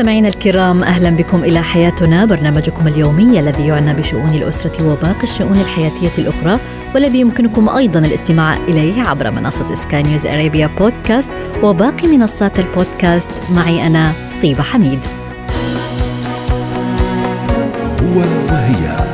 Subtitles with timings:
[0.00, 6.22] مستمعينا الكرام أهلا بكم إلى حياتنا برنامجكم اليومي الذي يعنى بشؤون الأسرة وباقي الشؤون الحياتية
[6.22, 6.58] الأخرى
[6.94, 11.30] والذي يمكنكم أيضا الاستماع إليه عبر منصة سكاي نيوز ارابيا بودكاست
[11.62, 13.30] وباقي منصات البودكاست.
[13.50, 14.12] معي أنا
[14.42, 15.00] طيبة حميد.
[18.02, 18.18] هو
[18.50, 19.09] وهي.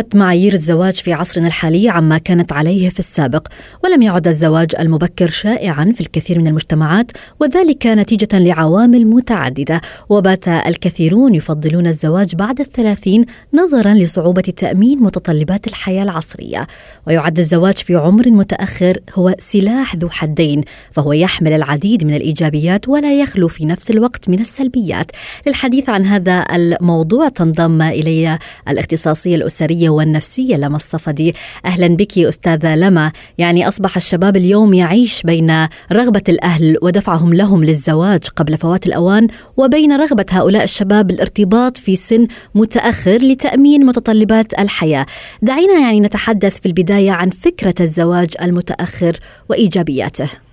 [0.00, 3.46] اختلفت معايير الزواج في عصرنا الحالي عما كانت عليه في السابق
[3.84, 7.10] ولم يعد الزواج المبكر شائعا في الكثير من المجتمعات
[7.40, 13.24] وذلك نتيجة لعوامل متعددة وبات الكثيرون يفضلون الزواج بعد الثلاثين
[13.54, 16.66] نظرا لصعوبة تأمين متطلبات الحياة العصرية.
[17.06, 20.60] ويعد الزواج في عمر متأخر هو سلاح ذو حدين
[20.92, 25.10] فهو يحمل العديد من الإيجابيات ولا يخلو في نفس الوقت من السلبيات.
[25.46, 28.38] للحديث عن هذا الموضوع تنضم إلي
[28.68, 33.12] الاختصاصية الأسرية والنفسية لما الصفدي أهلا بك أستاذة لما.
[33.38, 39.92] يعني أصبح الشباب اليوم يعيش بين رغبة الأهل ودفعهم لهم للزواج قبل فوات الأوان وبين
[39.92, 45.06] رغبة هؤلاء الشباب بالارتباط في سن متأخر لتأمين متطلبات الحياة.
[45.42, 49.16] دعينا يعني نتحدث في البداية عن فكرة الزواج المتأخر
[49.48, 50.49] وإيجابياته.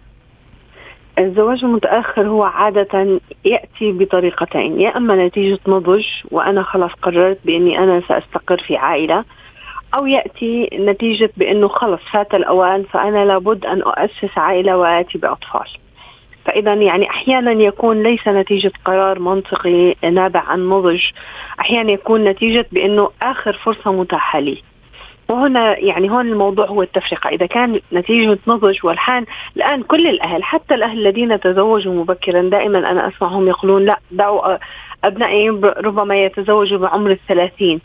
[1.19, 4.81] الزواج المتأخر هو عادة يأتي بطريقتين.
[4.81, 9.25] يا أما نتيجة نضج وأنا خلاص قررت بأني أنا سأستقر في عائلة
[9.95, 15.67] أو يأتي نتيجة بأنه خلص فات الأوان فأنا لابد أن أؤسس عائلة وآتي بأطفال.
[16.45, 21.01] فإذا يعني أحيانا يكون ليس نتيجة قرار منطقي نابع عن نضج
[21.59, 24.61] أحيانا يكون نتيجة بأنه آخر فرصة متاحة لي.
[25.30, 27.30] وهنا يعني هون الموضوع هو التفرقة.
[27.30, 29.25] إذا كان نتيجة نضج والحان
[29.58, 34.58] الآن كل الأهل حتى الأهل الذين تزوجوا مبكرا دائما أنا أسمعهم يقولون لا دعوا
[35.03, 37.81] أبنائي ربما يتزوجوا بعمر الثلاثين.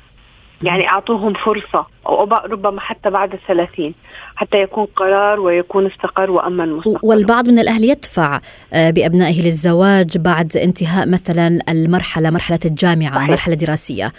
[0.63, 3.95] يعني أعطوهم فرصة أو ربما حتى بعد الثلاثين
[4.37, 8.41] حتى يكون قرار ويكون استقر وأمن مستقبل والبعض من الأهل يدفع
[8.73, 13.29] آه، بأبنائه للزواج بعد انتهاء مثلا المرحلة مرحلة الجامعة صحيح.
[13.29, 14.13] مرحلة دراسية.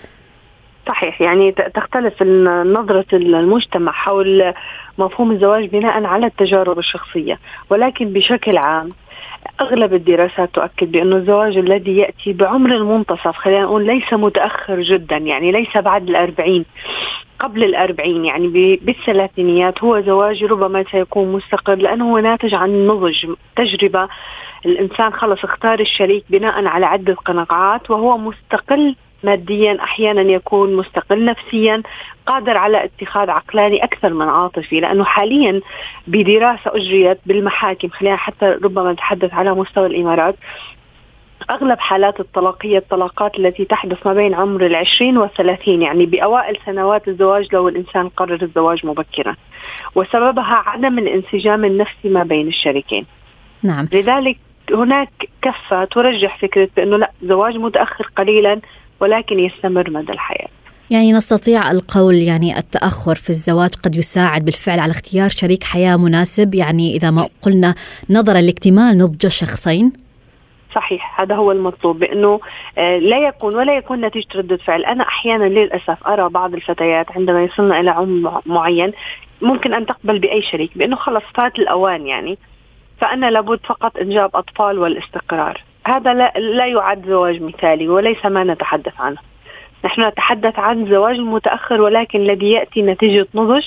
[0.87, 2.23] صحيح يعني تختلف
[2.63, 4.53] نظرة المجتمع حول
[4.97, 7.39] مفهوم الزواج بناء على التجارب الشخصية
[7.69, 8.89] ولكن بشكل عام
[9.61, 15.51] أغلب الدراسات تؤكد بأن الزواج الذي يأتي بعمر المنتصف خلينا نقول ليس متأخر جدا يعني
[15.51, 16.65] ليس بعد الأربعين
[17.39, 24.07] قبل الأربعين يعني بالثلاثينيات هو زواج ربما سيكون مستقر لأنه هو ناتج عن نضج تجربة
[24.65, 31.83] الإنسان خلص اختار الشريك بناء على عدة قناعات وهو مستقل ماديا أحيانا يكون مستقل نفسيا
[32.25, 35.61] قادر على اتخاذ عقلاني أكثر من عاطفي لأنه حاليا
[36.07, 40.35] بدراسة أجريت بالمحاكم خلينا حتى ربما نتحدث على مستوى الإمارات.
[41.49, 47.07] أغلب حالات الطلاق هي الطلاقات التي تحدث ما بين عمر العشرين والثلاثين يعني بأوائل سنوات
[47.07, 49.35] الزواج لو الإنسان قرر الزواج مبكرا.
[49.95, 53.05] وسببها عدم الانسجام النفسي ما بين الشريكين.
[53.63, 53.87] نعم.
[53.93, 54.37] لذلك
[54.71, 55.09] هناك
[55.41, 58.61] كفة ترجح فكرة بأنه لا زواج متأخر قليلا
[59.03, 60.47] ولكن يستمر مدى الحياة.
[60.89, 66.55] يعني نستطيع القول يعني التأخر في الزواج قد يساعد بالفعل على اختيار شريك حياة مناسب؟
[66.55, 67.75] يعني إذا ما قلنا
[68.09, 69.93] نظرا لاكتمال نضج الشخصين؟
[70.75, 72.39] صحيح هذا هو المطلوب بأنه
[72.77, 77.43] آه، لا يكون ولا يكون نتيجة ردة فعل، أنا أحيانا للأسف أرى بعض الفتيات عندما
[77.43, 78.91] يصلن إلى عمر معين
[79.41, 82.37] ممكن أن تقبل بأي شريك بأنه خلص فات الأوان يعني.
[83.01, 88.93] فأنا لابد فقط إنجاب أطفال والاستقرار، هذا لا, لا يعد زواج مثالي وليس ما نتحدث
[88.99, 89.17] عنه.
[89.85, 93.63] نحن نتحدث عن زواج متأخر ولكن الذي يأتي نتيجة نضج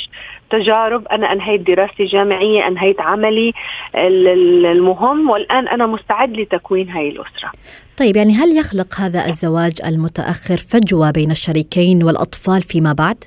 [0.50, 1.08] تجارب.
[1.08, 3.52] أنا أنهيت دراستي الجامعية أنهيت عملي
[3.94, 7.50] المهم والآن أنا مستعد لتكوين هاي الأسرة.
[7.98, 13.24] طيب يعني هل يخلق هذا الزواج المتأخر فجوة بين الشريكين والأطفال فيما بعد؟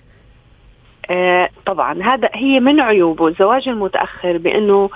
[1.09, 4.89] آه طبعا هذا هي من عيوبه الزواج المتأخر بأنه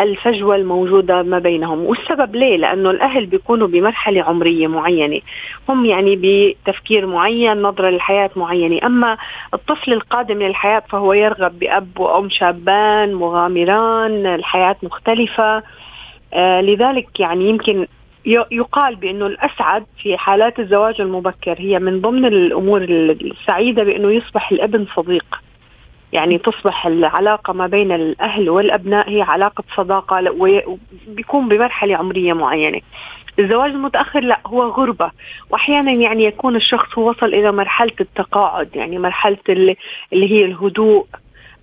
[0.00, 5.20] الفجوة الموجودة ما بينهم والسبب ليه؟ لأنه الأهل بيكونوا بمرحلة عمرية معينة
[5.68, 9.18] هم يعني بتفكير معين نظرة للحياة معينة أما
[9.54, 15.62] الطفل القادم للحياة فهو يرغب بأب وأم شابان مغامران الحياة مختلفة
[16.34, 17.86] آه لذلك يعني يمكن
[18.50, 24.86] يقال بأنه الأسعد في حالات الزواج المبكر هي من ضمن الأمور السعيدة بأنه يصبح الابن
[24.96, 25.40] صديق.
[26.12, 32.80] يعني تصبح العلاقة ما بين الأهل والأبناء هي علاقة صداقة وبيكون بمرحلة عمرية معينة.
[33.38, 35.10] الزواج المتأخر لا هو غربة.
[35.50, 39.76] وأحيانا يعني يكون الشخص وصل إلى مرحلة التقاعد يعني مرحلة اللي,
[40.12, 41.06] هي الهدوء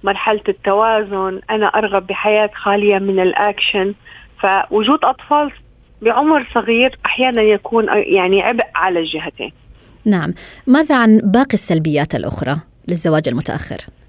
[0.03, 3.94] مرحلة التوازن أنا أرغب بحياة خالية من الأكشن.
[4.39, 5.51] فوجود أطفال
[6.01, 9.51] بعمر صغير أحيانا يكون يعني عبء على الجهتين.
[10.06, 10.33] نعم.
[10.68, 12.56] ماذا عن باقي السلبيات الأخرى
[12.88, 14.05] للزواج المتأخر؟ آه،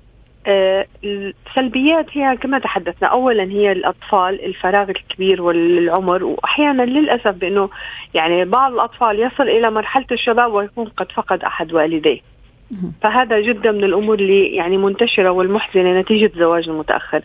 [1.04, 7.70] السلبيات هي كما تحدثنا اولا هي الأطفال الفراغ الكبير والعمر واحيانا للأسف بأنه
[8.14, 12.20] يعني بعض الأطفال يصل إلى مرحلة الشباب ويكون قد فقد أحد والديه
[13.02, 17.22] فهذا جدا من الأمور اللي يعني منتشرة والمحزنة نتيجة الزواج المتأخر.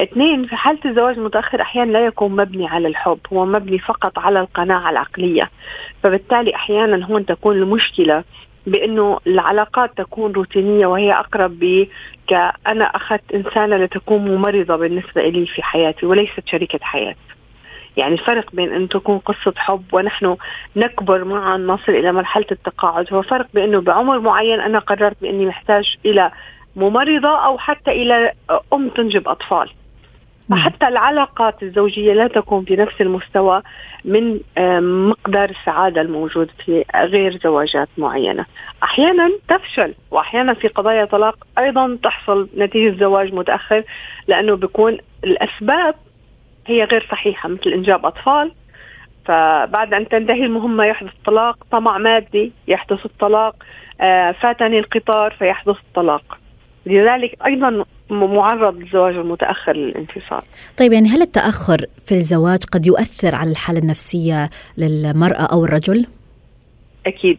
[0.00, 4.40] اثنين في حالة الزواج المتأخر أحيانا لا يكون مبني على الحب، هو مبني فقط على
[4.40, 5.50] القناعة العقلية.
[6.02, 8.24] فبالتالي أحيانا هون تكون المشكلة
[8.66, 11.88] بأنه العلاقات تكون روتينية وهي أقرب ب
[12.26, 17.14] كأنا أخذت إنسانة لتكون ممرضة بالنسبة لي في حياتي وليست شريكة حياة.
[17.96, 20.36] يعني الفرق بين أن تكون قصة حب ونحن
[20.76, 25.96] نكبر معا نصل إلى مرحلة التقاعد هو فرق بأنه بعمر معين أنا قررت بأني محتاج
[26.06, 26.30] إلى
[26.76, 28.32] ممرضة أو حتى إلى
[28.72, 29.70] أم تنجب أطفال
[30.48, 30.60] نعم.
[30.60, 33.62] حتى العلاقات الزوجية لا تكون بنفس المستوى
[34.04, 34.40] من
[35.08, 38.46] مقدار السعادة الموجود في غير زواجات معينة.
[38.82, 43.84] أحيانا تفشل وأحيانا في قضايا طلاق أيضا تحصل نتيجة زواج متأخر
[44.28, 45.94] لأنه بيكون الأسباب
[46.66, 48.52] هي غير صحيحة مثل إنجاب أطفال.
[49.24, 53.54] فبعد أن تنتهي المهمة يحدث الطلاق طمع مادي يحدث الطلاق
[54.00, 56.38] آه، فاتني القطار فيحدث الطلاق.
[56.86, 60.40] لذلك أيضا معرض للزواج المتأخر للانفصال.
[60.78, 66.06] طيب يعني هل التأخر في الزواج قد يؤثر على الحالة النفسية للمرأة أو الرجل؟
[67.06, 67.38] أكيد.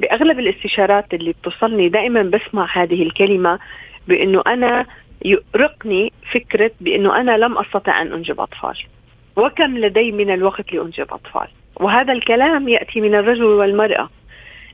[0.00, 3.58] بأغلب الاستشارات اللي بتصلني دائما بسمع هذه الكلمة
[4.08, 4.86] بأنه أنا
[5.24, 8.78] يؤرقني فكرة بأنه أنا لم أستطع أن أنجب أطفال.
[9.36, 14.08] وكم لدي من الوقت لأنجب أطفال؟ وهذا الكلام يأتي من الرجل والمرأة.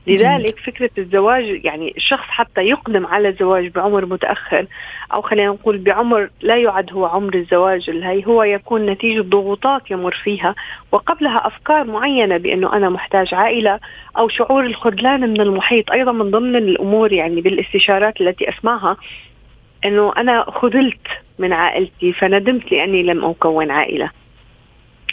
[0.07, 4.65] لذلك فكرة الزواج يعني الشخص حتى يقدم على الزواج بعمر متأخر
[5.13, 10.21] أو خلينا نقول بعمر لا يعد هو عمر الزواج اللي هو يكون نتيجة ضغوطات يمر
[10.23, 10.55] فيها
[10.91, 13.79] وقبلها أفكار معينة بأنه أنا محتاج عائلة
[14.17, 15.91] أو شعور الخذلان من المحيط.
[15.91, 18.97] أيضا من ضمن الأمور يعني بالاستشارات التي أسمعها
[19.85, 21.07] أنه أنا خذلت
[21.39, 24.09] من عائلتي فندمت لأني لم أكون عائلة.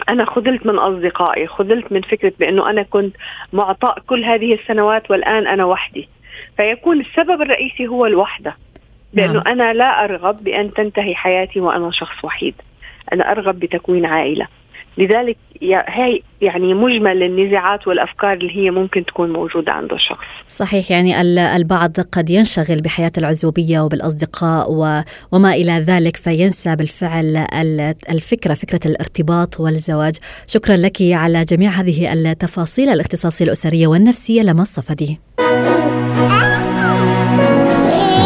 [0.08, 3.16] أنا خذلت من أصدقائي خذلت من فكرة بأنه أنا كنت
[3.52, 6.08] معطاء كل هذه السنوات والآن أنا وحدي.
[6.56, 8.56] فيكون السبب الرئيسي هو الوحدة
[9.12, 9.42] بأنه نعم.
[9.46, 12.54] أنا لا أرغب بأن تنتهي حياتي وأنا شخص وحيد.
[13.12, 14.46] أنا أرغب بتكوين عائلة.
[14.98, 20.24] لذلك هي يعني مجمل النزاعات والأفكار اللي هي ممكن تكون موجودة عند الشخص.
[20.48, 21.20] صحيح يعني
[21.56, 24.70] البعض قد ينشغل بحياة العزوبية وبالأصدقاء
[25.32, 27.46] وما إلى ذلك فينسى بالفعل
[28.10, 30.16] الفكرة فكرة الارتباط والزواج.
[30.46, 35.20] شكرا لك على جميع هذه التفاصيل الاختصاصية الأسرية والنفسية لما الصفدي.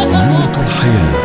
[0.03, 1.18] زينة الحياة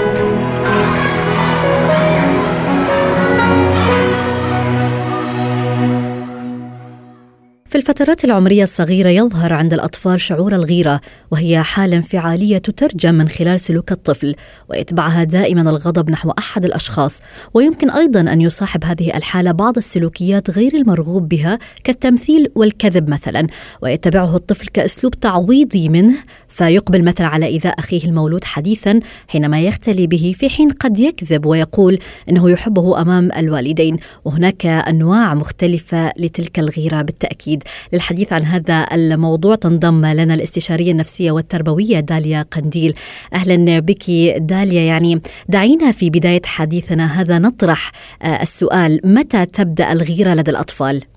[7.75, 11.01] في الفترات العمرية الصغيرة يظهر عند الأطفال شعور الغيرة
[11.31, 14.35] وهي حالة انفعالية تترجم من خلال سلوك الطفل
[14.69, 17.21] ويتبعها دائما الغضب نحو أحد الأشخاص.
[17.55, 23.47] ويمكن أيضا أن يصاحب هذه الحالة بعض السلوكيات غير المرغوب بها كالتمثيل والكذب مثلا
[23.83, 26.15] ويتبعه الطفل كأسلوب تعويضي منه
[26.55, 31.99] فيقبل مثلا على إيذاء أخيه المولود حديثا حينما يختلي به في حين قد يكذب ويقول
[32.29, 33.97] أنه يحبه أمام الوالدين.
[34.25, 37.63] وهناك أنواع مختلفة لتلك الغيرة بالتأكيد.
[37.93, 42.95] للحديث عن هذا الموضوع تنضم لنا الاستشارية النفسية والتربوية داليا قنديل.
[43.35, 47.93] أهلا بك داليا يعني دعينا في بداية حديثنا هذا نطرح
[48.23, 51.14] آه، السؤال متى تبدأ الغيرة لدى الأطفال؟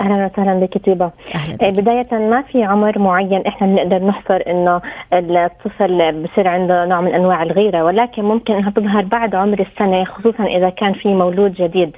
[0.00, 1.10] أهلا وسهلا بك طيبة.
[1.34, 1.70] أهلا.
[1.70, 4.80] بداية ما في عمر معين إحنا بنقدر نحصر إنه
[5.12, 10.44] الطفل بصير عنده نوع من أنواع الغيرة ولكن ممكن إنها تظهر بعد عمر السنة خصوصا
[10.44, 11.96] إذا كان في مولود جديد.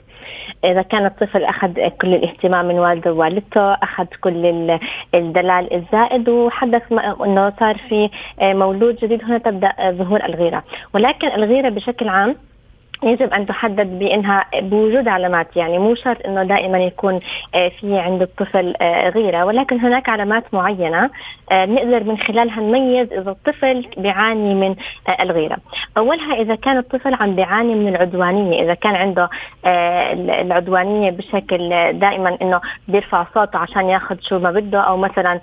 [0.65, 4.79] إذا كان الطفل أخذ كل الاهتمام من والده ووالدته أخذ كل
[5.15, 6.83] الدلال الزائد وحدث
[7.25, 8.11] إنه صار في
[8.43, 10.63] مولود جديد هنا تبدأ ظهور الغيرة.
[10.95, 12.37] ولكن الغيرة بشكل عام
[13.03, 17.21] يجب أن تحدد بأنها بوجود علامات يعني مو شرط إنه دائما يكون
[17.55, 21.11] آه، في عند الطفل آه، غيرة ولكن هناك علامات معينة
[21.51, 24.75] آه، نقدر من خلالها نميز إذا الطفل بيعاني من
[25.21, 25.57] الغيرة.
[25.97, 29.31] أولها إذا كان الطفل عم بيعاني من العدوانية، إذا كان عنده
[30.41, 35.41] العدوانية بشكل دائما إنه بيرفع صوته عشان ياخذ شو ما بده أو مثلا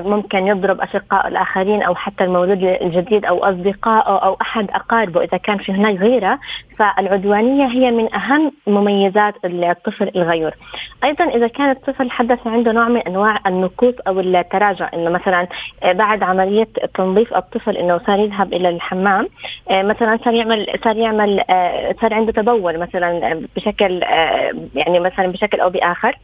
[0.00, 5.58] ممكن يضرب اشقائه الآخرين أو حتى المولود الجديد أو أصدقائه أو أحد أقاربه إذا كان
[5.58, 6.38] في هناك غيرة
[6.84, 10.52] فالعدوانية هي من أهم مميزات الطفل الغيور.
[11.04, 15.46] أيضا إذا كان الطفل حدث عنده نوع من أنواع النكوص أو التراجع إنه مثلا
[15.84, 19.28] بعد عملية تنظيف الطفل إنه صار يذهب إلى الحمام
[19.70, 21.42] مثلا صار يعمل صار يعمل
[22.00, 24.02] صار عنده تبول مثلا بشكل
[24.74, 26.18] يعني مثلا بشكل أو بآخر.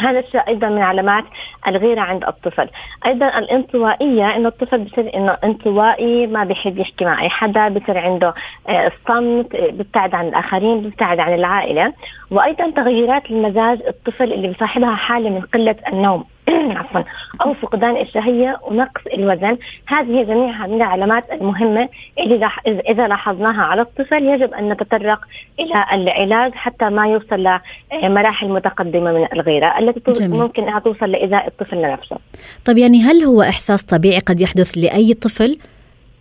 [0.00, 1.24] هذا الشيء أيضا من علامات
[1.68, 2.68] الغيرة عند الطفل،
[3.06, 8.34] أيضا الانطوائية إنه الطفل بصير إنه انطوائي ما بيحب يحكي مع أي حدا، بصير عنده
[8.68, 11.92] الصمت، آه، بيبتعد عن الآخرين، بيبتعد عن العائلة،
[12.30, 16.24] وأيضا تغيرات المزاج الطفل اللي بصاحبها حالة من قلة النوم.
[16.78, 17.00] عفوا
[17.42, 24.24] أو فقدان الشهية ونقص الوزن هذه جميعها من العلامات المهمة اللي إذا لاحظناها على الطفل
[24.24, 25.20] يجب أن نتطرق
[25.60, 27.58] إلى العلاج حتى ما يوصل
[28.02, 30.40] لمراحل متقدمة من الغيرة التي جميل.
[30.40, 32.16] ممكن انها توصل لايذاء الطفل لنفسه.
[32.64, 35.58] طيب يعني هل هو إحساس طبيعي قد يحدث لأي طفل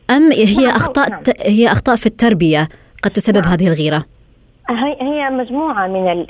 [0.10, 1.22] أم هي نعم أخطاء نعم.
[1.46, 2.68] هي أخطاء في التربية
[3.04, 3.52] قد تسبب نعم.
[3.52, 4.06] هذه الغيرة؟
[4.70, 6.26] هي هي مجموعة من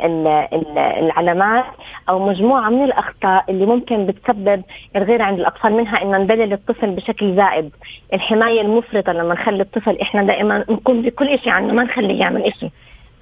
[0.78, 1.66] العلامات
[2.10, 4.64] أو مجموعة من الأخطاء اللي ممكن بتسبب
[4.96, 7.72] الغيرة عند الأطفال منها إن ندلل الطفل بشكل زائد.
[8.14, 12.70] الحماية المفرطة لما نخلي الطفل إحنا دائما نقوم بكل شيء عنه ما نخليه يعمل شيء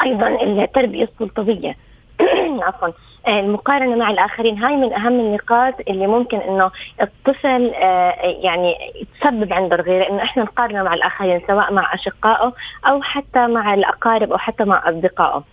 [0.05, 1.75] أيضا التربية السلطوية
[2.63, 2.89] عفوا.
[3.27, 8.75] آه، المقارنة مع الآخرين هاي من أهم النقاط اللي ممكن إنه الطفل آه، يعني
[9.21, 12.53] تسبب عنده الغيرة إنه إحنا نقارنه مع الآخرين سواء مع أشقائه
[12.87, 15.43] أو حتى مع الأقارب أو حتى مع أصدقائه.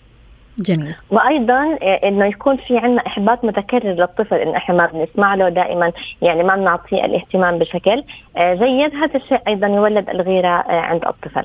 [0.59, 0.95] جميل.
[1.11, 5.93] وأيضا آه، إنه يكون في عندنا إحباط متكرر للطفل انه إحنا ما بنسمع له دائما
[6.23, 8.05] يعني ما بنعطيه الاهتمام بشكل
[8.39, 8.95] جيد.
[8.95, 11.45] هذا الشيء أيضا يولد الغيرة عند الطفل.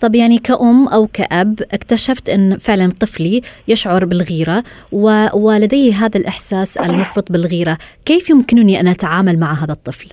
[0.00, 4.64] طب يعني كأم أو كأب اكتشفت أن فعلا طفلي يشعر بالغيرة
[5.34, 10.08] ولديه هذا الإحساس المفرط بالغيرة كيف يمكنني أن أتعامل مع هذا الطفل؟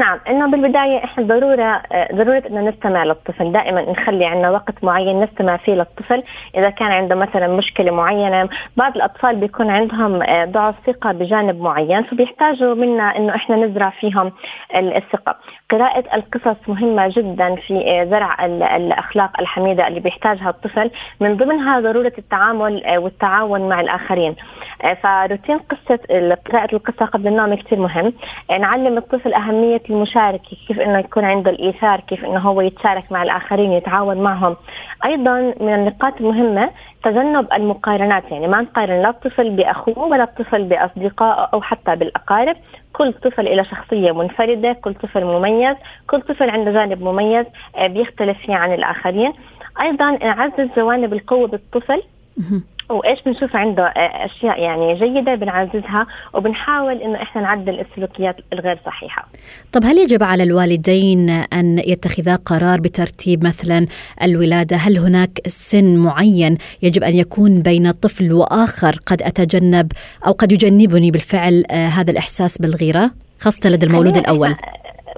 [0.00, 3.52] نعم إنه بالبداية إحنا ضرورة ضرورة إنه نستمع للطفل.
[3.52, 6.22] دائما نخلي عندنا وقت معين نستمع فيه للطفل.
[6.56, 12.02] إذا كان عنده مثلا مشكلة معينة بعض الأطفال بيكون عندهم آه، ضعف ثقة بجانب معين
[12.02, 14.32] فبيحتاجوا منا إنه إحنا نزرع فيهم
[14.76, 15.36] الثقة.
[15.70, 18.44] قراءة القصص مهمة جدا في آه، زرع
[18.76, 24.36] الأخلاق الحميدة اللي بيحتاجها الطفل من ضمنها ضرورة التعامل آه، والتعاون مع الآخرين.
[25.02, 25.98] فروتين قصة
[26.50, 28.12] قراءة القصة قبل النوم كثير مهم.
[28.60, 33.72] نعلم الطفل أهمية المشاركة كيف إنه يكون عنده الإيثار كيف إنه هو يتشارك مع الآخرين
[33.72, 34.56] يتعاون معهم.
[35.04, 36.70] أيضا من النقاط المهمة
[37.04, 42.56] تجنب المقارنات يعني ما نقارن لا الطفل بأخوه ولا الطفل بأصدقائه أو حتى بالأقارب.
[42.92, 45.76] كل طفل له شخصية منفردة كل طفل مميز
[46.06, 49.32] كل طفل عنده جانب مميز آه، بيختلف فيه عن الآخرين.
[49.80, 52.02] أيضا نعزز جوانب القوة بالطفل.
[52.90, 59.28] وإيش بنشوف عنده أشياء يعني جيدة بنعززها وبنحاول إنه إحنا نعدل السلوكيات الغير صحيحة.
[59.72, 63.86] طب هل يجب على الوالدين أن يتخذا قرار بترتيب مثلا
[64.22, 69.92] الولادة؟ هل هناك سن معين يجب أن يكون بين طفل وآخر قد أتجنب
[70.26, 74.54] أو قد يجنبني بالفعل آه، هذا الإحساس بالغيرة؟ خاصة لدى المولود الأول.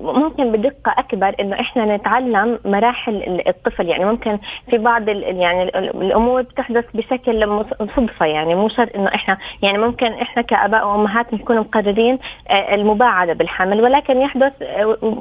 [0.01, 3.89] ممكن بدقة أكبر إنه إحنا نتعلم مراحل الطفل.
[3.89, 4.39] يعني ممكن
[4.71, 7.65] في بعض يعني الأمور بتحدث بشكل
[7.97, 13.33] صدفة يعني مو شرط إنه إحنا يعني ممكن إحنا كآباء وأمهات نكون مقررين آه، المباعدة
[13.33, 13.81] بالحمل.
[13.81, 14.53] ولكن يحدث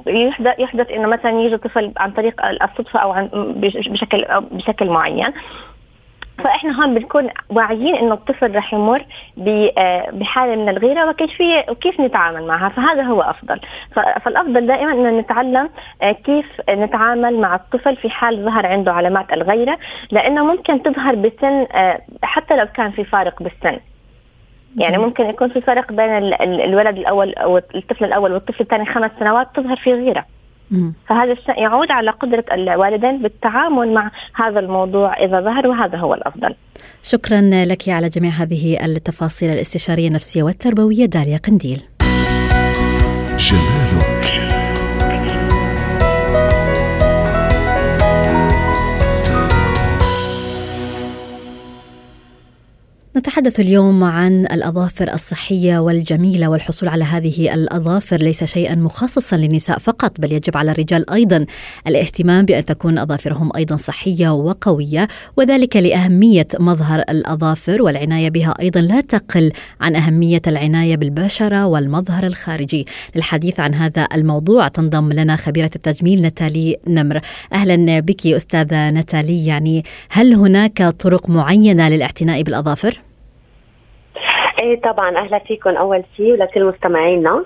[0.08, 5.34] يحدث يحدث إنه مثلا يجي طفل عن طريق الصدفة أو عن بشكل بشكل معين.
[6.44, 9.02] فإحنا هون بنكون واعيين إنه الطفل رح يمر
[9.78, 12.70] آه، بحالة من الغيرة وكيفيه وكيف نتعامل معها.
[12.70, 13.60] فهذا هو أفضل.
[13.96, 15.70] فالأفضل دائما إنه نتعلم
[16.02, 19.78] آه، كيف نتعامل مع الطفل في حال ظهر عنده علامات الغيرة
[20.12, 23.80] لأنه ممكن تظهر بسن آه، حتى لو كان في فارق بالسن.
[24.78, 29.48] يعني ممكن يكون في فرق بين الولد الأول أو الطفل الأول والطفل الثاني خمس سنوات
[29.56, 30.26] تظهر في غيره.
[31.08, 36.56] فهذا الشيء يعود على قدرة الوالدين بالتعامل مع هذا الموضوع إذا ظهر وهذا هو الأفضل.
[37.04, 41.82] شكرا لك على جميع هذه التفاصيل الاستشارية النفسية والتربوية داليا قنديل.
[53.18, 60.22] نتحدث اليوم عن الأظافر الصحية والجميلة والحصول على هذه الأظافر ليس شيئا مخصصا للنساء فقط
[60.22, 61.46] بل يجب على الرجال أيضا
[61.88, 69.02] الاهتمام بأن تكون أظافرهم أيضا صحية وقوية وذلك لأهمية مظهر الأظافر والعناية بها أيضا لا
[69.02, 69.52] تقل
[69.82, 76.78] عن أهمية العناية بالبشرة والمظهر الخارجي للحديث عن هذا الموضوع تنضم لنا خبيرة التجميل نتالي
[76.88, 77.22] نمر
[77.54, 83.09] أهلا بك أستاذة نتالي يعني هل هناك طرق معينة للاعتناء بالأظافر؟
[84.60, 87.46] إيه طبعا أهلا فيكم أول شيء ولكل مستمعينا.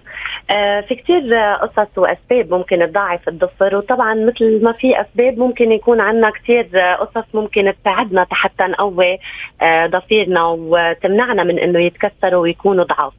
[0.49, 5.99] آه في كثير قصص وأسباب ممكن تضاعف الضفر وطبعا مثل ما في أسباب ممكن يكون
[6.01, 9.19] عندنا كثير قصص ممكن تساعدنا حتى نقوي
[9.61, 13.13] آه ضفيرنا وتمنعنا من إنه يتكسروا ويكونوا ضعاف.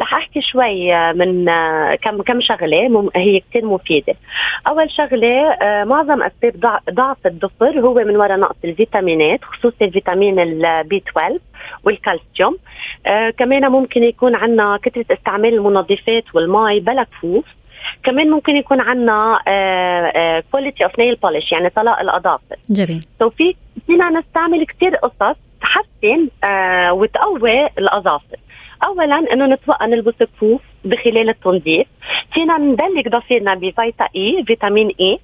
[0.00, 4.14] رح أحكي شوي آه، من آه، كم كم شغلة هي كثير مفيدة.
[4.68, 10.71] أول شغلة آه، معظم أسباب ضعف الضفر هو من وراء نقص الفيتامينات خصوصي الفيتامين ال
[10.71, 11.38] B 12
[11.84, 12.58] والكالسيوم.
[13.38, 17.44] كمان ممكن يكون عندنا كثره استعمال المنظفات والماء بلا كفوف.
[18.04, 19.38] كمان ممكن يكون عندنا
[20.52, 23.04] quality of nail polish يعني طلاء الاظافر جميل.
[23.18, 23.54] so في
[23.86, 28.36] فينا نستعمل كثير قصص تحسن آه وتقوي الاظافر
[28.84, 31.86] اولا إنه نتوقع نلبس كفوف بخلال التنظيف.
[32.34, 35.18] فينا ندلك ضفيرنا بفيتا E فيتامين E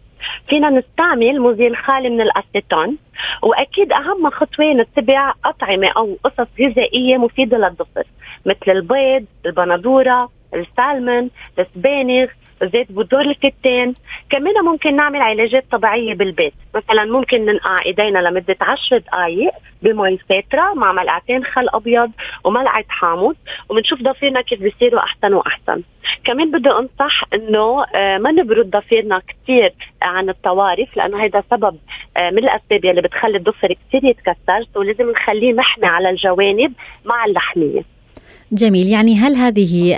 [0.48, 2.96] فينا نستعمل مزيل خالي من الأسيتون
[3.42, 8.04] وأكيد أهم خطوة نتبع أطعمة أو قصص غذائية مفيدة للضفر
[8.46, 12.26] مثل البيض البندورة السالمون السبانخ
[12.62, 13.94] زيت بذور الكتان
[14.30, 16.54] كمان ممكن نعمل علاجات طبيعية بالبيت.
[16.74, 19.50] مثلا ممكن ننقع إيدينا لمدة 10 دقائق
[19.82, 22.10] بمي فاتره مع ملعقتين خل أبيض
[22.44, 23.36] وملعقة حامض
[23.68, 25.82] وبنشوف ضفيرنا كيف بيصيروا أحسن وأحسن.
[26.24, 29.72] كمان بدي أنصح إنه آه، ما نبرد ضفيرنا كثير
[30.02, 31.76] عن الطوارف لأنه هذا سبب
[32.16, 36.72] آه، من الأسباب اللي بتخلي الضفر كثير يتكسر ولازم نخليه محمي على الجوانب
[37.04, 37.95] مع اللحمية.
[38.52, 38.86] جميل.
[38.86, 39.96] يعني هل هذه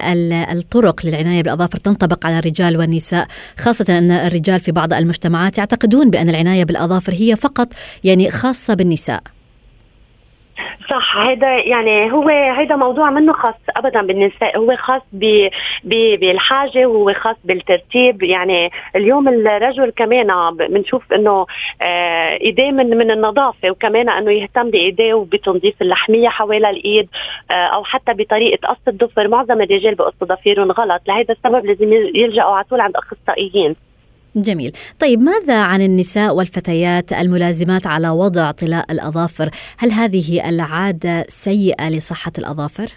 [0.53, 3.27] الطرق للعناية بالأظافر تنطبق على الرجال والنساء
[3.59, 7.69] خاصة أن الرجال في بعض المجتمعات يعتقدون بأن العناية بالأظافر هي فقط
[8.05, 9.23] يعني خاصة بالنساء؟
[10.91, 15.49] صح هذا يعني هو هذا موضوع منه خاص ابدا بالنساء هو خاص ب
[15.85, 18.23] بالحاجة وهو خاص بالترتيب.
[18.23, 21.47] يعني اليوم الرجل كمان بنشوف إنه
[21.83, 27.09] آه، إيديه من من النظافة وكمان إنه يهتم بإيديه وبتنظيف اللحمية حوالين الإيد
[27.51, 31.03] آه، أو حتى بطريقة قص الضفر معظم الرجال بقصوا ضفيرهم غلط.
[31.09, 33.77] لهذا السبب لازم يلجأوا على طول عند أخصائيين.
[34.37, 41.89] جميل طيب ماذا عن النساء والفتيات الملازمات على وضع طلاء الأظافر هل هذه العادة سيئة
[41.89, 42.93] لصحة الأظافر؟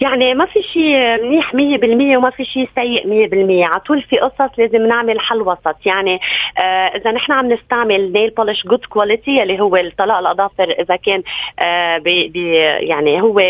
[0.00, 3.28] يعني ما في شيء منيح 100% وما في شيء سيء
[3.64, 6.20] 100% على طول في قصص لازم نعمل حل وسط يعني
[6.58, 6.60] آه
[6.96, 11.22] إذا نحن عم نستعمل nail polish good quality اللي هو الطلاء الأظافر إذا كان
[11.58, 12.54] آه بي بي
[12.86, 13.40] يعني هو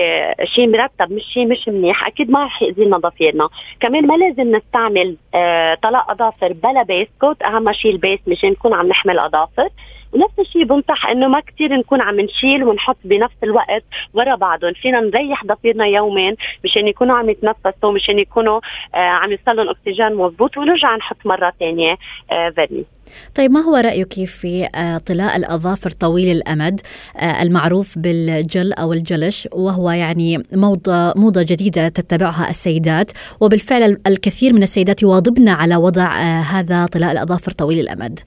[0.45, 3.49] شيء مرتب مش شيء مش منيح أكيد ما رح يأذي لنا ضفيرنا.
[3.81, 8.51] كمان ما لازم نستعمل آه طلاء أظافر بلا base coat أهم شيء ال base مشان
[8.51, 9.69] نكون عم نحمل أظافر.
[10.17, 14.73] ونفس الشيء بنصح إنه ما كثير نكون عم نشيل ونحط بنفس الوقت ورا بعضهم.
[14.73, 18.61] فينا نريح ضفيرنا يومين مشان يكونوا عم يتنفسوا مشان يكونوا
[18.95, 21.97] آه عم يوصلهم اكسجين مضبوط ونرجع نحط مرة ثانية
[22.31, 22.85] آه vernis
[23.35, 26.81] طيب ما هو رأيك في آه، طلاء الأظافر طويل الأمد
[27.17, 34.63] آه، المعروف بالجل أو الجلش وهو يعني موضة موضة جديدة تتبعها السيدات وبالفعل الكثير من
[34.63, 38.21] السيدات يواظبن على وضع آه، هذا طلاء الأظافر طويل الأمد؟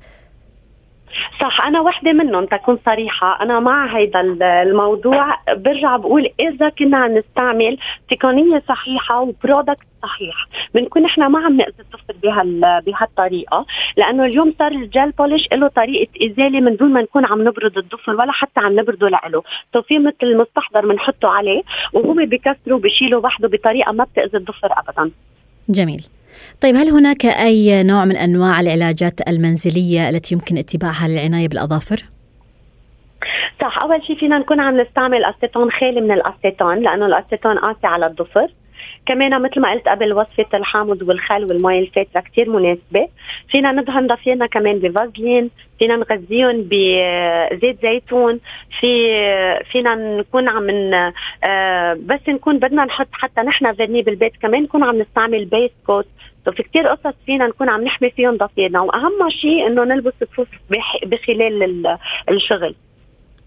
[1.39, 3.41] صح أنا وحدة منهم تكون صريحة.
[3.41, 4.21] أنا مع هيدا
[4.61, 5.37] الموضوع.
[5.55, 7.77] برجع بقول إذا كنا نستعمل
[8.09, 10.35] تقنية صحيحة وبرودكت صحيح
[10.73, 13.65] بنكون إحنا ما عم نأذي الضفر بهال بهالطريقه
[13.97, 17.77] لأنه اليوم صار ال gel polish له طريقة إزالة من دون ما نكون عم نبرد
[17.77, 19.43] الضفر ولا حتى عم نبرده لإله.
[19.73, 21.61] so في مثل المستحضر بنحطه عليه
[21.93, 25.11] وهو بكسره بشيله وحده بطريقة ما بتأذي الضفر ابدا.
[25.69, 26.03] جميل.
[26.61, 32.05] طيب هل هناك أي نوع من أنواع العلاجات المنزلية التي يمكن اتباعها للعناية بالأظافر؟
[33.61, 38.05] صح أول شيء فينا نكون عم نستعمل اسيتون خالي من الاسيتون لأنه الاسيتون قاسي على
[38.05, 38.47] الضفر
[39.05, 43.07] كمان مثل ما قلت قبل وصفة الحامض والخل والمي الفاترة كتير مناسبة
[43.49, 45.49] فينا ندهن ضفيرنا كمان بفازلين
[45.79, 48.39] فينا نغذيهم بزيت زيتون
[48.79, 49.13] في
[49.71, 50.93] فينا نكون عم
[51.43, 56.07] آه، بس نكون بدنا نحط حتى نحن vernis بالبيت كمان نكون عم نستعمل base coat
[56.55, 60.47] في كتير قصص فينا نكون عم نحمي فيهم ضفيرنا وأهم شيء إنه نلبس كفوف
[61.05, 61.97] بخلال
[62.29, 62.75] الشغل.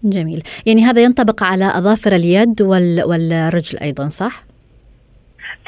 [0.03, 0.43] جميل.
[0.65, 4.43] يعني هذا ينطبق على أظافر اليد والرجل أيضا صح؟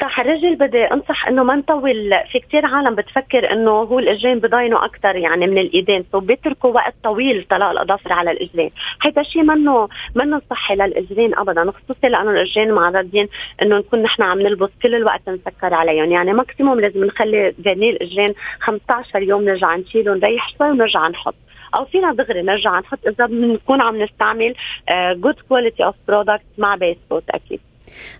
[0.00, 2.10] صح الرجل بدي أنصح إنه ما نطول.
[2.32, 6.94] في كثير عالم بتفكر إنه هو الإجرين بضاينوا أكثر يعني من الإيدين so بيتركوا وقت
[7.04, 8.70] طويل طلاء الأظافر على الإجرين.
[9.02, 13.28] هيدا الشيء منه منه صحي للإجرين ابدا خصوصا لأنه الإجرين معرضين
[13.62, 16.12] إنه نكون نحن عم نلبس كل الوقت نسكر عليهم.
[16.12, 21.34] يعني maximum لازم نخلي vernis الاجرين 15 يوم نرجع نشيله نريح شوي ونرجع نحط.
[21.74, 24.54] أو فينا دغري نرجع نحط إذا بنكون عم نستعمل
[24.90, 27.60] good quality of product مع base coat أكيد.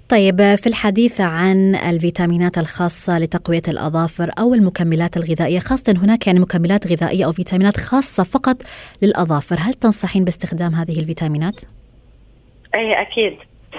[0.09, 6.87] طيب في الحديث عن الفيتامينات الخاصة لتقوية الأظافر أو المكملات الغذائية خاصة هناك يعني مكملات
[6.87, 8.57] غذائية أو فيتامينات خاصة فقط
[9.03, 11.61] للأظافر هل تنصحين باستخدام هذه الفيتامينات؟
[12.75, 13.37] إيه أكيد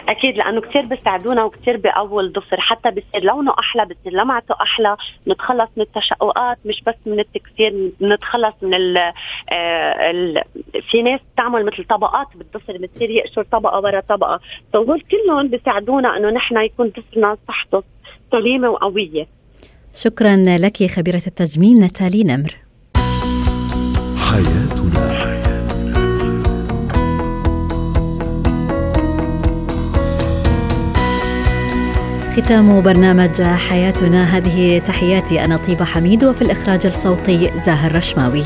[0.10, 5.70] أكيد لأنه كثير بيساعدونا وكثير بقووا الضفر حتى بصير لونه أحلى بصير لمعته أحلى نتخلص
[5.78, 9.14] من التشققات مش بس من التكسير نتخلص من ال آه
[10.12, 10.42] ال
[10.92, 14.40] في ناس تعمل مثل طبقات بالضفر بتصير يقشر طبقة ورا طبقة.
[14.74, 17.84] فهول كلهم بيساعدونا إنه نحن يكون ضفرنا صحته
[18.32, 19.28] سليمة وقوية.
[19.96, 22.56] شكرا لك خبيرة التجميل نتالي نمر.
[24.30, 24.77] حياتنا
[32.38, 34.38] ختام برنامج حياتنا.
[34.38, 38.44] هذه تحياتي أنا طيبة حميد وفي الإخراج الصوتي زاهر رشماوي.